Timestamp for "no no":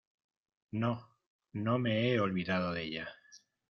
0.71-1.77